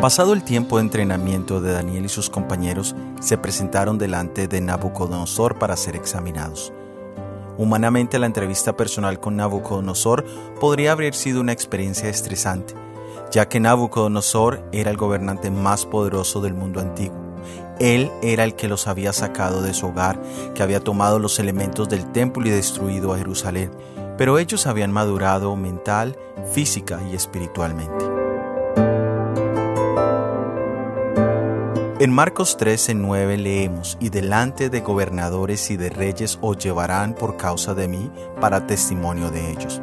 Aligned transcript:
Pasado 0.00 0.32
el 0.34 0.42
tiempo 0.42 0.76
de 0.76 0.82
entrenamiento 0.82 1.60
de 1.60 1.72
Daniel 1.72 2.04
y 2.04 2.08
sus 2.08 2.28
compañeros, 2.28 2.94
se 3.20 3.38
presentaron 3.38 3.96
delante 3.96 4.48
de 4.48 4.60
Nabucodonosor 4.60 5.58
para 5.58 5.76
ser 5.76 5.96
examinados. 5.96 6.72
Humanamente 7.56 8.18
la 8.18 8.26
entrevista 8.26 8.76
personal 8.76 9.20
con 9.20 9.36
Nabucodonosor 9.36 10.24
podría 10.60 10.92
haber 10.92 11.14
sido 11.14 11.40
una 11.40 11.52
experiencia 11.52 12.08
estresante, 12.08 12.74
ya 13.30 13.48
que 13.48 13.60
Nabucodonosor 13.60 14.68
era 14.72 14.90
el 14.90 14.96
gobernante 14.96 15.50
más 15.50 15.86
poderoso 15.86 16.40
del 16.40 16.54
mundo 16.54 16.80
antiguo. 16.80 17.16
Él 17.78 18.10
era 18.20 18.44
el 18.44 18.54
que 18.54 18.68
los 18.68 18.88
había 18.88 19.12
sacado 19.12 19.62
de 19.62 19.74
su 19.74 19.86
hogar, 19.86 20.20
que 20.54 20.62
había 20.62 20.80
tomado 20.80 21.18
los 21.18 21.38
elementos 21.38 21.88
del 21.88 22.10
templo 22.12 22.46
y 22.46 22.50
destruido 22.50 23.14
a 23.14 23.18
Jerusalén, 23.18 23.70
pero 24.18 24.38
ellos 24.38 24.66
habían 24.66 24.92
madurado 24.92 25.56
mental, 25.56 26.16
física 26.52 27.00
y 27.10 27.14
espiritualmente. 27.14 28.13
En 32.00 32.12
Marcos 32.12 32.56
13, 32.56 32.96
9 32.96 33.38
leemos, 33.38 33.96
y 34.00 34.08
delante 34.08 34.68
de 34.68 34.80
gobernadores 34.80 35.70
y 35.70 35.76
de 35.76 35.90
reyes 35.90 36.40
os 36.40 36.58
llevarán 36.58 37.14
por 37.14 37.36
causa 37.36 37.72
de 37.72 37.86
mí 37.86 38.10
para 38.40 38.66
testimonio 38.66 39.30
de 39.30 39.52
ellos. 39.52 39.80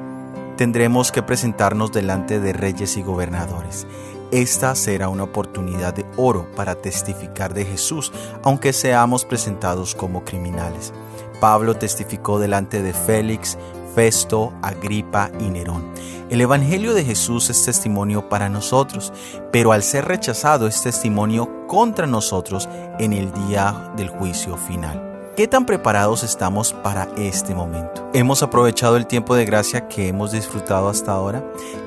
Tendremos 0.58 1.14
que 1.14 1.24
presentarnos 1.24 1.94
delante 1.94 2.42
de 2.42 2.52
reyes 2.52 2.98
y 2.98 3.02
gobernadores. 3.02 3.88
Esta 4.30 4.76
será 4.76 5.08
una 5.08 5.24
oportunidad 5.24 5.94
de 5.94 6.06
oro 6.18 6.52
para 6.54 6.76
testificar 6.76 7.54
de 7.54 7.64
Jesús, 7.64 8.12
aunque 8.44 8.74
seamos 8.74 9.24
presentados 9.24 9.96
como 9.96 10.26
criminales. 10.26 10.92
Pablo 11.40 11.76
testificó 11.76 12.40
delante 12.40 12.82
de 12.82 12.92
Félix, 12.92 13.58
Festo, 13.96 14.52
Agripa 14.62 15.32
y 15.40 15.50
Nerón. 15.50 15.90
El 16.30 16.42
Evangelio 16.42 16.94
de 16.94 17.06
Jesús 17.06 17.50
es 17.50 17.64
testimonio 17.64 18.28
para 18.28 18.50
nosotros, 18.50 19.12
pero 19.52 19.72
al 19.72 19.84
ser 19.84 20.06
rechazado 20.06 20.68
es 20.68 20.82
testimonio 20.82 21.61
contra 21.72 22.06
nosotros 22.06 22.68
en 23.00 23.14
el 23.14 23.32
día 23.32 23.94
del 23.96 24.10
juicio 24.10 24.58
final. 24.58 25.32
¿Qué 25.38 25.48
tan 25.48 25.66
preparados 25.66 26.22
estamos 26.22 26.74
para 26.74 27.08
este 27.16 27.56
momento? 27.56 28.10
¿Hemos 28.14 28.44
aprovechado 28.44 28.98
el 28.98 29.08
tiempo 29.08 29.36
de 29.36 29.46
gracia 29.46 29.88
que 29.88 30.10
hemos 30.10 30.34
disfrutado 30.34 30.90
hasta 30.90 31.14
ahora? 31.14 31.46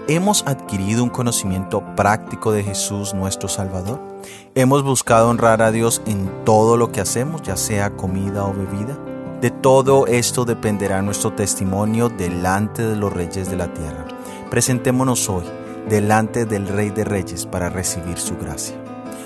¿Hemos 0.08 0.42
adquirido 0.46 1.04
un 1.04 1.10
conocimiento 1.10 1.82
práctico 1.96 2.50
de 2.50 2.62
Jesús 2.62 3.12
nuestro 3.12 3.46
Salvador? 3.46 4.00
¿Hemos 4.54 4.82
buscado 4.82 5.28
honrar 5.28 5.60
a 5.60 5.70
Dios 5.70 6.00
en 6.06 6.30
todo 6.46 6.78
lo 6.78 6.90
que 6.90 7.02
hacemos, 7.02 7.42
ya 7.42 7.58
sea 7.58 7.90
comida 7.90 8.46
o 8.46 8.54
bebida? 8.54 8.96
De 9.42 9.50
todo 9.50 10.06
esto 10.06 10.46
dependerá 10.46 11.02
nuestro 11.02 11.34
testimonio 11.34 12.08
delante 12.08 12.86
de 12.86 12.96
los 12.96 13.12
reyes 13.12 13.50
de 13.50 13.56
la 13.56 13.66
tierra. 13.74 14.06
Presentémonos 14.50 15.28
hoy 15.28 15.44
delante 15.90 16.46
del 16.46 16.68
Rey 16.68 16.88
de 16.88 17.04
Reyes 17.04 17.44
para 17.44 17.68
recibir 17.68 18.16
su 18.16 18.38
gracia. 18.38 18.83